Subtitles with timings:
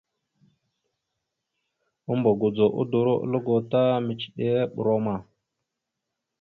[2.11, 5.17] Ambogodzo udoróalgo ta micədere brom a.